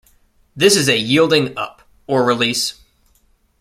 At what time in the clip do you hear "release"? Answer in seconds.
2.25-2.81